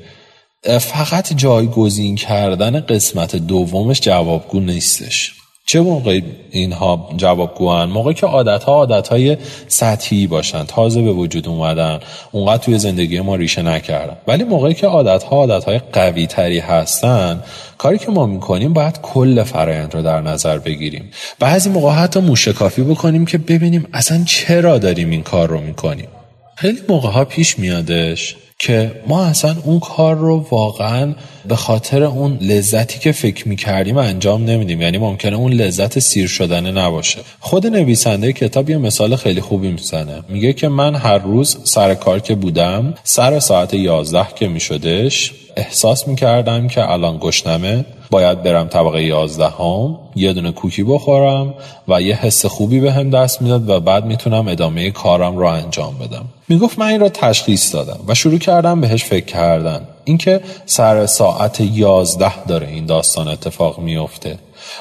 فقط 0.68 1.32
جایگزین 1.32 2.16
کردن 2.16 2.80
قسمت 2.80 3.36
دومش 3.36 4.00
جوابگو 4.00 4.60
نیستش. 4.60 5.32
چه 5.68 5.80
موقع 5.80 6.20
اینها 6.50 7.08
جوابگوان؟ 7.16 7.88
موقعی 7.88 8.14
که 8.14 8.26
عادت 8.26 8.64
ها 8.64 8.72
عادت 8.72 9.08
های 9.08 9.36
سطحی 9.68 10.26
باشن 10.26 10.64
تازه 10.64 11.02
به 11.02 11.12
وجود 11.12 11.48
اومدن 11.48 12.00
اونقدر 12.32 12.62
توی 12.62 12.78
زندگی 12.78 13.20
ما 13.20 13.36
ریشه 13.36 13.62
نکردن. 13.62 14.16
ولی 14.26 14.44
موقعی 14.44 14.74
که 14.74 14.86
عادت 14.86 15.22
ها 15.22 15.36
عادت 15.36 15.64
های 15.64 15.80
قوی 15.92 16.26
تری 16.26 16.58
هستن 16.58 17.42
کاری 17.78 17.98
که 17.98 18.10
ما 18.10 18.26
می‌کنیم 18.26 18.72
باید 18.72 19.00
کل 19.02 19.42
فرایند 19.42 19.94
رو 19.94 20.02
در 20.02 20.20
نظر 20.20 20.58
بگیریم. 20.58 21.10
بعضی 21.38 21.70
موقع 21.70 21.90
حتی 21.90 22.20
موشکافی 22.20 22.82
بکنیم 22.82 23.26
که 23.26 23.38
ببینیم 23.38 23.86
اصلا 23.92 24.24
چرا 24.24 24.78
داریم 24.78 25.10
این 25.10 25.22
کار 25.22 25.48
رو 25.48 25.60
می‌کنیم. 25.60 26.08
خیلی 26.56 26.78
موقع 26.88 27.08
ها 27.08 27.24
پیش 27.24 27.58
میادش 27.58 28.36
که 28.58 28.92
ما 29.06 29.24
اصلا 29.24 29.56
اون 29.64 29.80
کار 29.80 30.16
رو 30.16 30.46
واقعا 30.50 31.14
به 31.48 31.56
خاطر 31.56 32.02
اون 32.02 32.38
لذتی 32.40 32.98
که 32.98 33.12
فکر 33.12 33.48
می‌کردیم 33.48 33.96
انجام 33.96 34.44
نمیدیم. 34.44 34.80
یعنی 34.82 34.98
ممکنه 34.98 35.36
اون 35.36 35.52
لذت 35.52 35.98
سیر 35.98 36.28
شدنه 36.28 36.70
نباشه. 36.70 37.18
خود 37.40 37.66
نویسنده 37.66 38.32
کتاب 38.32 38.70
یه 38.70 38.76
مثال 38.78 39.16
خیلی 39.16 39.40
خوبی 39.40 39.68
می‌زنه. 39.68 40.22
میگه 40.28 40.52
که 40.52 40.68
من 40.68 40.94
هر 40.94 41.18
روز 41.18 41.58
سر 41.64 41.94
کار 41.94 42.20
که 42.20 42.34
بودم 42.34 42.94
سر 43.04 43.40
ساعت 43.40 43.74
یازده 43.74 44.26
که 44.34 44.48
میشدش 44.48 45.32
احساس 45.56 46.08
می‌کردم 46.08 46.68
که 46.68 46.90
الان 46.90 47.18
گشنمه. 47.20 47.84
باید 48.10 48.42
برم 48.42 48.68
طبقه 48.68 49.04
یازده 49.04 49.48
هم 49.48 49.98
یه 50.16 50.32
دونه 50.32 50.52
کوکی 50.52 50.82
بخورم 50.82 51.54
و 51.88 52.02
یه 52.02 52.14
حس 52.14 52.46
خوبی 52.46 52.80
به 52.80 52.92
هم 52.92 53.10
دست 53.10 53.42
می‌داد 53.42 53.68
و 53.68 53.80
بعد 53.80 54.04
می‌تونم 54.04 54.48
ادامه 54.48 54.90
کارم 54.90 55.36
رو 55.36 55.46
انجام 55.46 55.94
بدم. 55.98 56.24
می‌گفت 56.48 56.78
من 56.78 56.86
این 56.86 57.00
را 57.00 57.08
تشخیص 57.08 57.74
دادم 57.74 57.98
و 58.08 58.14
شروع 58.14 58.38
کردم 58.38 58.80
بهش 58.80 59.04
فکر 59.04 59.24
کردن. 59.24 59.80
اینکه 60.04 60.40
سر 60.66 61.06
ساعت 61.06 61.60
یازده 61.60 62.44
داره 62.44 62.68
این 62.68 62.86
داستان 62.86 63.28
اتفاق 63.28 63.78
میفته 63.78 64.38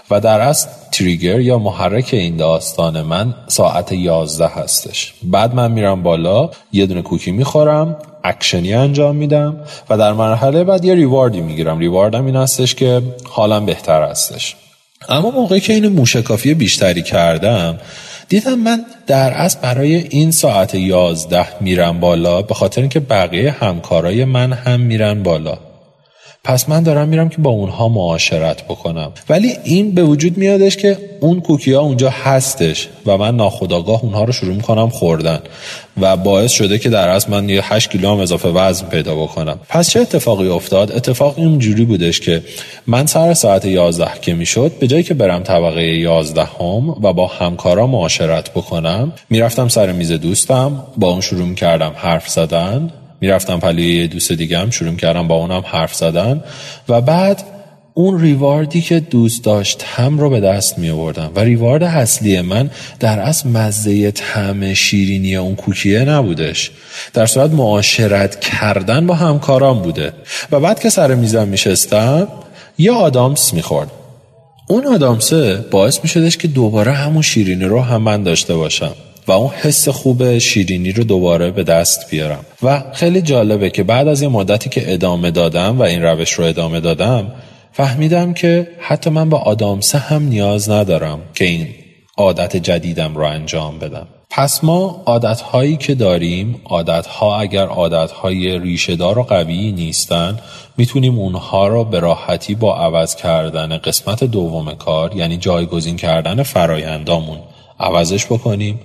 و 0.10 0.20
در 0.20 0.42
اصل 0.42 0.70
تریگر 0.92 1.40
یا 1.40 1.58
محرک 1.58 2.10
این 2.12 2.38
داستان 2.38 3.02
من 3.02 3.36
ساعت 3.48 3.92
یازده 3.92 4.48
هستش. 4.48 5.14
بعد 5.24 5.56
من 5.56 5.72
میرم 5.72 6.04
بالا 6.04 6.50
یه 6.72 6.86
دونه 6.86 7.02
کوکی 7.02 7.32
می‌خورم 7.32 7.98
اکشنی 8.24 8.74
انجام 8.74 9.16
میدم 9.16 9.58
و 9.90 9.98
در 9.98 10.14
مرحله 10.14 10.64
بعد 10.64 10.86
یه 10.86 10.96
ریواردی 10.96 11.42
می‌گیرم. 11.42 11.80
ریواردم 11.80 12.26
این 12.26 12.36
هستش 12.36 12.76
که 12.76 13.02
حالم 13.30 13.66
بهتر 13.66 14.04
هستش. 14.04 14.56
اما 15.10 15.32
موقعی 15.32 15.60
که 15.60 15.74
اینو 15.74 15.90
موشکافی 15.90 16.54
بیشتری 16.54 17.02
کردم 17.02 17.80
دیدم 18.30 18.60
من 18.60 18.86
در 19.08 19.32
اصل 19.32 19.60
برای 19.60 19.96
این 19.96 20.32
ساعت 20.32 20.76
یازده 20.76 21.48
میرم 21.62 22.00
بالا 22.00 22.42
به 22.42 22.54
خاطر 22.54 22.82
اینکه 22.82 23.00
بقیه 23.00 23.52
همکارای 23.52 24.26
من 24.26 24.54
هم 24.54 24.80
میرن 24.80 25.24
بالا. 25.24 25.58
پس 26.46 26.70
من 26.70 26.84
دارم 26.84 27.08
میرم 27.08 27.30
که 27.30 27.38
با 27.38 27.50
اونها 27.50 27.90
معاشرت 27.90 28.64
بکنم. 28.64 29.12
ولی 29.30 29.54
این 29.64 29.92
به 29.92 30.04
وجود 30.04 30.38
میادش 30.38 30.78
که 30.78 30.98
اون 31.22 31.42
کوکی 31.42 31.74
ها 31.74 31.82
اونجا 31.82 32.10
هستش 32.10 32.88
و 33.06 33.18
من 33.18 33.36
ناخداگاه 33.36 34.04
اونها 34.04 34.24
رو 34.24 34.34
شروع 34.34 34.56
می‌کنم 34.56 34.90
خوردن 34.90 35.40
و 36.02 36.18
باعث 36.18 36.52
شده 36.52 36.80
که 36.80 36.90
در 36.90 37.10
اصل 37.10 37.32
من 37.32 37.50
یه 37.50 37.74
8 37.74 37.92
کیلو 37.92 38.12
هم 38.12 38.20
اضافه 38.20 38.50
وزن 38.50 38.88
پیدا 38.88 39.16
بکنم. 39.16 39.60
پس 39.70 39.90
چه 39.90 40.00
اتفاقی 40.00 40.48
افتاد؟ 40.48 40.92
اتفاق 40.92 41.34
این 41.38 41.60
جوری 41.60 41.86
بودش 41.86 42.20
که 42.20 42.44
من 42.88 43.06
سر 43.06 43.34
ساعت 43.34 43.66
11 43.66 44.08
که 44.22 44.34
می‌شد 44.34 44.72
به 44.80 44.88
جایی 44.88 45.04
که 45.04 45.14
برم 45.14 45.44
طبقه 45.44 45.84
11 45.84 46.44
هم 46.44 46.90
و 46.90 47.14
با 47.14 47.28
همکارا 47.28 47.88
معاشرت 47.88 48.52
بکنم 48.52 49.14
می‌رفتم 49.30 49.68
سر 49.68 49.92
میز 49.92 50.12
دوستم 50.12 50.84
با 50.98 51.12
اون 51.12 51.22
شروع 51.22 51.54
کردم 51.54 51.92
حرف 51.96 52.30
زدن. 52.30 52.92
می‌رفتم 53.22 53.60
پلی 53.60 54.08
دوست 54.08 54.32
دیگه 54.32 54.60
هم 54.60 54.70
شروع 54.70 54.96
کردم 54.96 55.28
با 55.28 55.36
اونم 55.36 55.64
حرف 55.66 55.96
زدن 55.96 56.44
و 56.90 57.02
بعد 57.02 57.44
اون 57.98 58.22
ریواردی 58.22 58.82
که 58.82 59.00
دوست 59.00 59.44
داشت 59.44 59.84
هم 59.84 60.20
رو 60.20 60.30
به 60.30 60.40
دست 60.40 60.80
می 60.80 60.90
آوردم 60.90 61.32
و 61.36 61.40
ریوارد 61.40 61.84
اصلی 61.84 62.42
من 62.42 62.70
در 63.00 63.20
اصل 63.20 63.50
مزه 63.50 64.12
طعم 64.12 64.74
شیرینی 64.74 65.36
اون 65.36 65.56
کوکیه 65.56 66.00
نبودش. 66.00 66.72
در 67.14 67.26
صورت 67.26 67.52
معاشرت 67.52 68.40
کردن 68.40 69.08
با 69.08 69.14
همکاران 69.14 69.80
بوده. 69.80 70.14
و 70.52 70.60
بعد 70.60 70.80
که 70.80 70.90
سر 70.90 71.16
میزم 71.16 71.48
میشستم 71.48 72.28
یه 72.78 72.92
آدامس 72.92 73.54
می‌خورد. 73.54 73.92
اون 74.68 74.88
آدامسه 74.88 75.66
باعث 75.72 76.00
می 76.04 76.10
شدش 76.10 76.38
که 76.38 76.48
دوباره 76.48 76.92
همون 76.92 77.22
شیرینی 77.22 77.66
رو 77.66 77.82
هم 77.82 78.02
من 78.02 78.24
داشته 78.24 78.56
باشم. 78.56 78.94
و 79.28 79.32
اون 79.32 79.50
حس 79.50 79.90
خوب 79.90 80.38
شیرینی 80.38 80.92
رو 80.92 81.04
دوباره 81.04 81.52
به 81.52 81.64
دست 81.64 82.10
بیارم. 82.12 82.46
و 82.64 82.84
خیلی 82.94 83.22
جالبه 83.22 83.70
که 83.70 83.84
بعد 83.84 84.08
از 84.08 84.22
یه 84.22 84.28
مدتی 84.28 84.70
که 84.70 84.94
ادامه 84.94 85.32
دادم 85.32 85.80
و 85.80 85.82
این 85.82 86.02
روش 86.02 86.32
رو 86.32 86.44
ادامه 86.46 86.80
دادم 86.80 87.32
فهمیدم 87.72 88.34
که 88.34 88.68
حتی 88.80 89.10
من 89.10 89.30
به 89.30 89.38
آدامسه 89.38 89.98
هم 89.98 90.24
نیاز 90.24 90.70
ندارم 90.70 91.20
که 91.34 91.46
این 91.46 91.68
عادت 92.18 92.58
جدیدم 92.58 93.16
رو 93.16 93.24
انجام 93.24 93.80
بدم. 93.80 94.08
پس 94.30 94.64
ما 94.64 95.04
عادتهایی 95.06 95.78
که 95.78 95.96
داریم 95.96 96.62
عادتها 96.66 97.40
اگر 97.40 97.68
عادتهای 97.68 98.60
ریشهدار 98.60 99.20
و 99.20 99.24
قوی 99.24 99.72
نیستن 99.72 100.40
می‌تونیم 100.78 101.20
اونها 101.20 101.68
رو 101.68 101.84
به 101.84 102.00
راحتی 102.00 102.56
با 102.56 102.78
عوض 102.78 103.16
کردن 103.16 103.78
قسمت 103.78 104.24
دوم 104.24 104.74
کار 104.74 105.16
یعنی 105.16 105.38
جایگزین 105.38 105.96
کردن 105.96 106.44
فرایندامون 106.44 107.38
عوضش 107.80 108.26
بکنیم. 108.26 108.80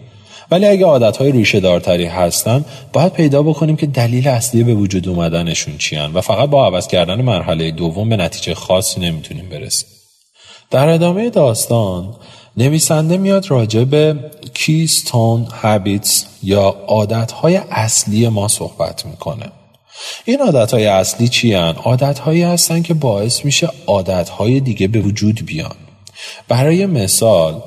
ولی 0.50 0.66
اگه 0.66 0.86
عادت 0.86 1.16
های 1.16 1.32
ریشه 1.32 1.60
دارتری 1.60 2.06
هستن 2.06 2.64
باید 2.92 3.12
پیدا 3.12 3.42
بکنیم 3.42 3.76
که 3.76 3.86
دلیل 3.86 4.28
اصلی 4.28 4.64
به 4.64 4.74
وجود 4.74 5.08
اومدنشون 5.08 5.78
چیان 5.78 6.12
و 6.12 6.20
فقط 6.20 6.48
با 6.50 6.66
عوض 6.66 6.86
کردن 6.86 7.22
مرحله 7.22 7.70
دوم 7.70 8.08
به 8.08 8.16
نتیجه 8.16 8.54
خاصی 8.54 9.00
نمی‌تونیم 9.00 9.48
برسیم. 9.48 9.88
در 10.70 10.88
ادامه 10.88 11.30
داستان 11.30 12.14
نویسنده 12.56 13.16
میاد 13.16 13.50
راجع 13.50 13.84
به 13.84 14.16
کیستون 14.54 15.46
هابیتس 15.62 16.24
یا 16.42 16.76
عادت 16.86 17.32
های 17.32 17.56
اصلی 17.70 18.28
ما 18.28 18.48
صحبت 18.48 19.06
می‌کنه. 19.06 19.46
این 20.24 20.40
عادت 20.40 20.74
های 20.74 20.86
اصلی 20.86 21.28
چی 21.28 21.54
هن؟ 21.54 21.74
عادت 21.84 22.18
هایی 22.18 22.42
هستن 22.42 22.82
که 22.82 22.94
باعث 22.94 23.44
میشه 23.44 23.68
عادت 23.86 24.28
های 24.28 24.60
دیگه 24.60 24.88
به 24.88 25.00
وجود 25.00 25.46
بیان. 25.46 25.76
برای 26.48 26.86
مثال 26.86 27.62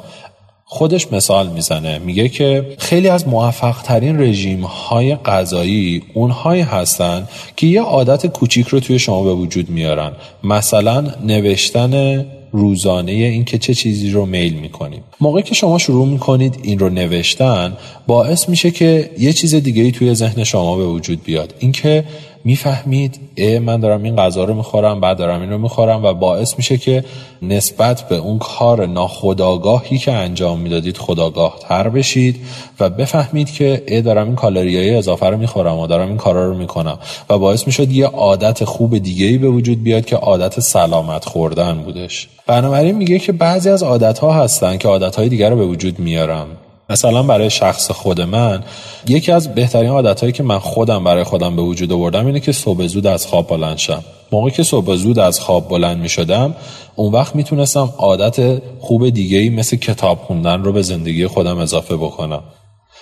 خودش 0.74 1.12
مثال 1.12 1.48
می‌زنه. 1.50 2.00
میگه 2.00 2.30
که 2.30 2.65
خیلی 2.77 3.08
از 3.08 3.27
موفق 3.27 3.82
ترین 3.82 4.22
رژیم 4.22 4.62
های 4.62 5.15
غذایی 5.15 6.01
اونهایی 6.13 6.62
هستن 6.62 7.27
که 7.56 7.68
یه 7.68 7.82
عادت 7.82 8.27
کوچیک 8.27 8.68
رو 8.68 8.80
توی 8.80 9.00
شما 9.00 9.24
به 9.24 9.34
وجود 9.34 9.70
میارن. 9.70 10.12
مثلا 10.44 11.06
نوشتن 11.25 12.25
روزانه 12.51 13.12
این 13.12 13.46
که 13.46 13.58
چه 13.58 13.74
چیزی 13.74 14.12
رو 14.12 14.25
میل 14.25 14.53
می‌کنیم 14.53 15.03
موقعی 15.22 15.44
که 15.44 15.56
شما 15.56 15.77
شروع 15.77 16.08
می‌کنید 16.08 16.60
این 16.63 16.80
رو 16.80 16.89
نوشتن 16.89 17.74
باعث 18.08 18.50
میشه 18.50 18.72
که 18.72 19.10
یه 19.20 19.34
چیز 19.34 19.56
دیگه 19.56 19.84
ای 19.84 19.92
توی 19.92 20.13
ذهن 20.13 20.44
شما 20.44 20.77
به 20.77 20.86
وجود 20.86 21.24
بیاد. 21.24 21.53
اینکه 21.60 22.03
می‌فهمید 22.43 23.19
اه 23.38 23.59
من 23.59 23.79
دارم 23.79 24.03
این 24.03 24.15
غذا 24.15 24.43
رو 24.43 24.53
می‌خورم 24.53 25.00
بعد 25.00 25.17
دارم 25.17 25.41
این 25.41 25.50
رو 25.50 25.57
می‌خورم 25.57 26.05
و 26.05 26.13
باعث 26.13 26.57
میشه 26.57 26.77
که 26.77 27.03
نسبت 27.41 28.01
به 28.09 28.15
اون 28.15 28.39
کار 28.39 28.85
ناخداگاهی 28.85 29.97
که 29.97 30.12
انجام 30.12 30.59
می‌دادید 30.59 30.97
خداگاه 30.97 31.55
تر 31.62 31.89
بشید 31.89 32.35
و 32.79 32.89
بفهمید 32.89 33.51
که 33.51 33.83
اه 33.88 34.01
دارم 34.01 34.27
این 34.27 34.35
کالریای 34.35 34.95
اضافه 34.95 35.25
رو 35.25 35.38
می‌خورم 35.38 35.79
و 35.79 35.88
دارم 35.88 36.07
این 36.07 36.17
کارا 36.17 36.47
رو 36.47 36.57
می‌کنم 36.57 37.00
و 37.29 37.38
باعث 37.38 37.67
می‌شد 37.67 37.91
یه 37.91 38.05
عادت 38.05 38.63
خوب 38.63 38.97
دیگه 38.97 39.25
ای 39.25 39.38
به 39.38 39.47
وجود 39.50 39.83
بیاد 39.83 40.05
که 40.05 40.15
عادت 40.15 40.59
سلامت 40.59 41.25
خوردن 41.25 41.77
بودش. 41.77 42.29
بنابراین 42.47 42.95
میگه 42.95 43.19
که 43.19 43.31
بعضی 43.31 43.69
از 43.69 43.83
عادت 43.83 44.19
ها 44.19 44.33
هستن 44.33 44.77
که 44.77 44.88
عادت 44.88 45.15
های 45.15 45.29
دیگر 45.29 45.50
رو 45.50 45.55
به 45.55 45.65
وجود 45.65 46.00
میارم. 46.00 46.47
مثلا 46.89 47.23
برای 47.23 47.49
شخص 47.49 47.91
خود 47.91 48.21
من 48.21 48.63
یکی 49.07 49.31
از 49.31 49.55
بهترین 49.55 49.89
عادتهایی 49.89 50.33
که 50.33 50.43
من 50.43 50.59
خودم 50.59 51.03
برای 51.03 51.23
خودم 51.23 51.55
به 51.55 51.61
وجود 51.61 51.91
آوردم 51.91 52.25
اینه 52.25 52.39
که 52.39 52.51
صبح 52.51 52.87
زود 52.87 53.07
از 53.07 53.25
خواب 53.25 53.47
بلند 53.47 53.77
شم. 53.77 54.03
موقعی 54.31 54.51
که 54.51 54.63
صبح 54.63 54.95
زود 54.95 55.19
از 55.19 55.39
خواب 55.39 55.69
بلند 55.69 55.97
می 55.97 56.09
شدم 56.09 56.55
اون 56.95 57.13
وقت 57.13 57.35
می‌تونستم 57.35 57.93
عادت 57.97 58.61
خوب 58.79 59.09
دیگه 59.09 59.37
ای 59.37 59.49
مثل 59.49 59.77
کتاب 59.77 60.17
خوندن 60.17 60.63
رو 60.63 60.73
به 60.73 60.81
زندگی 60.81 61.27
خودم 61.27 61.57
اضافه 61.57 61.95
بکنم. 61.95 62.43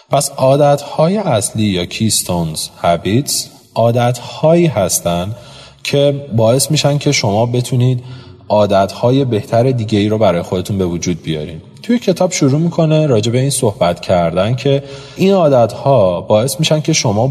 پس 0.10 0.32
عادت 0.32 0.82
های 0.82 1.18
اصلی 1.18 1.64
یا 1.64 1.86
کیستونز 1.86 2.68
هابیتس 2.82 3.50
عادت 3.76 4.18
هایی 4.18 4.68
هستن 4.68 5.36
که 5.84 6.26
باعث 6.36 6.72
میشن 6.72 6.98
که 6.98 7.12
شما 7.12 7.46
بتونید 7.46 8.04
عادت 8.50 8.92
های 8.92 9.26
بهتر 9.26 9.72
دیگه 9.72 10.00
ای 10.00 10.10
رو 10.10 10.18
برای 10.18 10.42
خودتون 10.42 10.78
به 10.78 10.86
وجود 10.86 11.24
بیارین. 11.24 11.62
توی 11.84 12.00
کتاب 12.00 12.32
شروع 12.32 12.60
می‌کنه 12.60 13.08
راجع 13.08 13.32
به 13.32 13.40
این 13.40 13.50
صحبت 13.50 14.00
کردن 14.00 14.56
که 14.56 14.84
این 15.16 15.34
عادت 15.34 15.74
ها 15.74 16.22
باعث 16.22 16.60
میشن 16.60 16.82
که 16.82 16.94
شما 16.94 17.28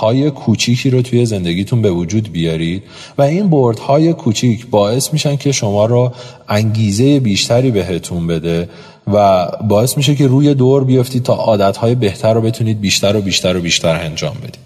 های 0.00 0.30
کوچیکی 0.30 0.90
رو 0.90 1.02
توی 1.02 1.26
زندگیتون 1.26 1.82
به 1.82 1.90
وجود 1.90 2.32
بیارید 2.32 2.82
و 3.18 3.22
این 3.22 3.50
های 3.88 4.12
کوچیک 4.12 4.66
باعث 4.66 5.12
میشن 5.12 5.36
که 5.36 5.52
شما 5.52 5.86
رو 5.86 6.12
انگیزه 6.48 7.20
بیشتری 7.20 7.70
بهتون 7.70 8.26
بده 8.26 8.68
و 9.12 9.48
باعث 9.68 9.96
میشه 9.96 10.14
که 10.14 10.26
روی 10.26 10.54
دور 10.54 10.84
بیافتید 10.84 11.22
تا 11.22 11.72
های 11.72 11.94
بهتر 11.94 12.34
رو 12.34 12.40
بتونید 12.40 12.80
بیشتر 12.80 13.16
و 13.16 13.20
بیشتر 13.20 13.56
و 13.56 13.60
بیشتر 13.60 13.94
انجام 13.94 14.36
بدید. 14.42 14.58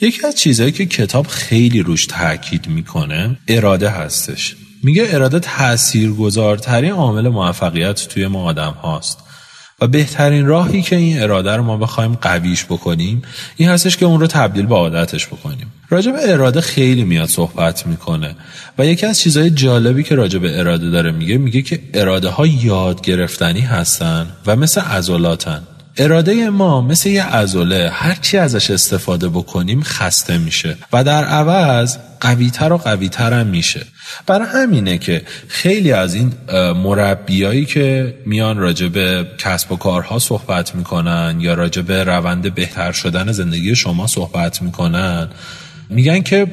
یکی 0.00 0.26
از 0.26 0.34
چیزهایی 0.34 0.72
که 0.72 0.86
کتاب 0.86 1.26
خیلی 1.26 1.82
روش 1.82 2.06
تاکید 2.06 2.68
می‌کنه 2.68 3.38
اراده 3.48 3.88
هستش. 3.88 4.56
میگه 4.82 5.06
اراده 5.10 5.38
تاثیرگذارترین 5.40 6.92
عامل 6.92 7.28
موفقیت 7.28 8.08
توی 8.08 8.26
ما 8.26 8.44
آدم 8.44 8.70
هاست. 8.82 9.18
و 9.80 9.86
بهترین 9.86 10.46
راهی 10.46 10.82
که 10.82 10.96
این 10.96 11.22
اراده 11.22 11.56
رو 11.56 11.62
ما 11.62 11.76
بخوایم 11.76 12.14
قویش 12.14 12.64
بکنیم 12.64 13.22
این 13.56 13.68
هستش 13.68 13.96
که 13.96 14.06
اون 14.06 14.20
رو 14.20 14.26
تبدیل 14.26 14.66
به 14.66 14.74
عادتش 14.74 15.26
بکنیم. 15.26 15.72
راجع 15.88 16.12
به 16.12 16.32
اراده 16.32 16.60
خیلی 16.60 17.04
میاد 17.04 17.28
صحبت 17.28 17.86
می‌کنه 17.86 18.36
و 18.78 18.86
یکی 18.86 19.06
از 19.06 19.20
چیزهای 19.20 19.50
جالبی 19.50 20.02
که 20.02 20.14
راجع 20.14 20.38
به 20.38 20.58
اراده 20.58 20.90
داره 20.90 21.12
میگه 21.12 21.38
میگه 21.38 21.62
که 21.62 21.80
اراده 21.94 22.28
ها 22.28 22.46
یاد 22.46 23.00
گرفتنی 23.00 23.60
هستن 23.60 24.26
و 24.46 24.56
مثل 24.56 24.80
عضلاتن. 24.80 25.62
اراده 25.96 26.50
ما 26.50 26.80
مثل 26.80 27.08
یه 27.08 27.24
عضله 27.24 27.90
هرچی 27.92 28.38
ازش 28.38 28.70
استفاده 28.70 29.28
بکنیم 29.28 29.82
خسته 29.82 30.38
میشه 30.38 30.76
و 30.92 31.04
در 31.04 31.24
عوض 31.24 31.96
قویتر 32.20 32.72
و 32.72 32.76
قویتر 32.76 33.32
هم 33.32 33.46
میشه. 33.46 33.86
برای 34.26 34.48
همینه 34.52 34.98
که 34.98 35.22
خیلی 35.48 35.92
از 35.92 36.14
این 36.14 36.32
مربیایی 36.72 37.64
که 37.64 38.14
میان 38.26 38.58
راجع 38.58 38.88
به 38.88 39.26
کسب 39.38 39.72
و 39.72 39.76
کارها 39.76 40.18
صحبت 40.18 40.74
می‌کنن 40.74 41.36
یا 41.40 41.54
راجع 41.54 41.82
به 41.82 42.04
روند 42.04 42.54
بهتر 42.54 42.92
شدن 42.92 43.32
زندگی 43.32 43.76
شما 43.76 44.06
صحبت 44.06 44.62
می‌کنن 44.62 45.28
میگن 45.90 46.22
که 46.22 46.46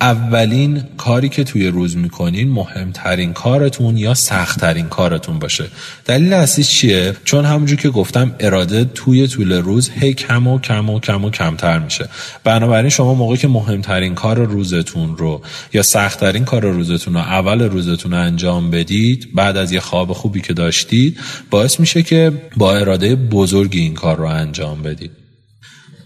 اولین 0.00 0.82
کاری 0.96 1.28
که 1.28 1.44
توی 1.44 1.68
روز 1.68 1.96
می‌کنین 1.96 2.50
مهمترین 2.50 3.32
کارتون 3.32 3.96
یا 3.96 4.14
سختترین 4.14 4.86
کارتون 4.86 5.38
باشه. 5.38 5.64
دلیل 6.04 6.32
اصلیش 6.32 6.68
چیه؟ 6.68 7.16
چون 7.24 7.44
همونجور 7.44 7.78
که 7.78 7.90
گفتم 7.90 8.34
اراده 8.40 8.84
توی 8.84 9.28
طول 9.28 9.52
روز 9.52 9.90
هی 10.00 10.14
کم 10.14 10.46
و 10.46 10.58
کم 10.58 10.90
و 10.90 11.00
کم 11.00 11.24
و 11.24 11.30
کمتر 11.30 11.78
میشه. 11.78 12.08
بنابراین 12.44 12.88
شما 12.88 13.14
موقعی 13.14 13.36
که 13.36 13.48
مهمترین 13.48 14.14
کار 14.14 14.38
روزتون 14.38 15.16
رو 15.16 15.42
یا 15.72 15.82
سختترین 15.82 16.44
کار 16.44 16.66
روزتون 16.66 17.14
رو 17.14 17.20
اول 17.20 17.62
روزتون 17.62 18.12
رو 18.12 18.18
انجام 18.18 18.70
بدید 18.70 19.28
بعد 19.34 19.56
از 19.56 19.72
یه 19.72 19.80
خواب 19.80 20.12
خوبی 20.12 20.40
که 20.40 20.52
داشتید 20.52 21.18
باعث 21.50 21.80
میشه 21.80 22.02
که 22.02 22.32
با 22.56 22.76
اراده 22.76 23.16
بزرگی 23.16 23.80
این 23.80 23.94
کار 23.94 24.16
رو 24.16 24.24
انجام 24.24 24.82
بدید. 24.82 25.25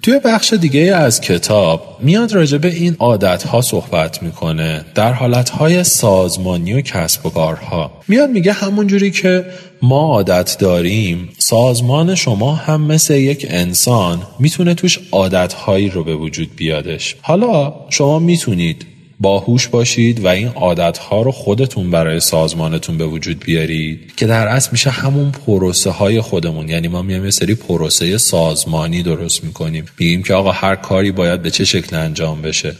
توی 0.02 0.20
بخش 0.24 0.52
دیگه 0.52 0.80
از 0.80 1.20
کتاب 1.20 1.96
میاد 2.00 2.32
راجع 2.32 2.58
به 2.58 2.68
این 2.68 2.96
عادت 2.98 3.42
ها 3.42 3.60
صحبت 3.60 4.22
می‌کنه 4.22 4.84
در 4.94 5.12
حالت 5.12 5.50
های 5.50 5.84
سازمانی 5.84 6.72
و 6.72 6.80
کسب 6.80 7.26
و 7.26 7.30
کارها. 7.30 7.92
میاد 8.08 8.30
میگه 8.30 8.52
همونجوری 8.52 9.10
که 9.10 9.44
ما 9.82 10.00
عادت 10.00 10.56
داریم 10.58 11.28
سازمان 11.38 12.14
شما 12.14 12.54
هم 12.54 12.80
مثل 12.80 13.14
یک 13.14 13.46
انسان 13.50 14.22
می‌تونه 14.38 14.74
توش 14.74 14.98
عادت 15.12 15.52
هایی 15.52 15.88
رو 15.88 16.04
به 16.04 16.14
وجود 16.14 16.56
بیادش. 16.56 17.16
حالا 17.22 17.74
شما 17.88 18.18
می‌تونید 18.18 18.86
باهوش 19.20 19.68
باشید 19.68 20.24
و 20.24 20.28
این 20.28 20.48
عادت 20.48 20.98
ها 20.98 21.22
رو 21.22 21.32
خودتون 21.32 21.90
برای 21.90 22.20
سازمانتون 22.20 22.98
به 22.98 23.06
وجود 23.06 23.44
بیارید 23.44 24.14
که 24.16 24.26
در 24.26 24.48
اصل 24.48 24.68
میشه 24.72 24.90
همون 24.90 25.30
پروسه 25.30 25.90
های 25.90 26.20
خودمون. 26.20 26.68
یعنی 26.68 26.88
ما 26.88 27.02
میایم 27.02 27.24
یه 27.24 27.30
سری 27.30 27.54
پروسه 27.54 28.18
سازمانی 28.18 29.02
درست 29.02 29.44
می‌کنیم. 29.44 29.84
میگیم 29.98 30.22
که 30.22 30.34
آقا 30.34 30.50
هر 30.52 30.76
کاری 30.76 31.12
باید 31.12 31.42
به 31.42 31.50
چه 31.50 31.64
شکل 31.64 31.96
انجام 31.96 32.42
بشه. 32.42 32.76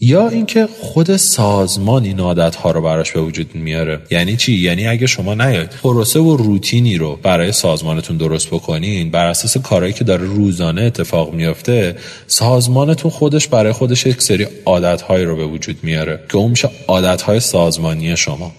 یا 0.00 0.28
اینکه 0.28 0.68
خود 0.80 1.16
سازمان 1.16 2.04
این 2.04 2.20
عادت 2.20 2.56
ها 2.56 2.70
رو 2.70 2.82
براش 2.82 3.12
به 3.12 3.20
وجود 3.20 3.54
میاره. 3.54 4.00
یعنی 4.10 4.36
چی؟ 4.36 4.52
یعنی 4.52 4.86
اگه 4.86 5.06
شما 5.06 5.34
نیاید 5.34 5.70
پروسه 5.70 6.20
و 6.20 6.36
روتینی 6.36 6.96
رو 6.96 7.18
برای 7.22 7.52
سازمانتون 7.52 8.16
درست 8.16 8.46
بکنین 8.50 9.10
بر 9.10 9.26
اساس 9.26 9.56
کارهایی 9.56 9.92
که 9.92 10.04
داره 10.04 10.24
روزانه 10.24 10.82
اتفاق 10.82 11.34
میافته 11.34 11.96
سازمانتون 12.26 13.10
خودش 13.10 13.48
برای 13.48 13.72
خودش 13.72 14.06
یک 14.06 14.22
سری 14.22 14.46
عادت 14.64 15.02
هایی 15.02 15.24
رو 15.24 15.36
به 15.36 15.46
وجود 15.46 15.76
میاره 15.82 16.20
که 16.28 16.36
اون 16.36 16.50
میشه 16.50 16.70
عادت 16.88 17.22
های 17.22 17.40
سازمانی 17.40 18.16
شما. 18.16 18.52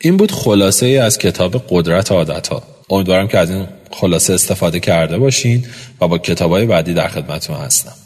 این 0.00 0.16
بود 0.16 0.32
خلاصه 0.32 0.86
ای 0.86 0.98
از 0.98 1.18
کتاب 1.18 1.64
قدرت 1.68 2.12
عادت 2.12 2.48
ها 2.48 2.62
امیدوارم 2.90 3.28
که 3.28 3.38
از 3.38 3.50
این 3.50 3.66
خلاصه 3.90 4.34
استفاده 4.34 4.80
کرده 4.80 5.18
باشین 5.18 5.64
و 6.00 6.08
با 6.08 6.18
کتاب 6.18 6.50
های 6.50 6.66
بعدی 6.66 6.94
در 6.94 7.08
خدمتتون 7.08 7.56
هستم. 7.56 8.05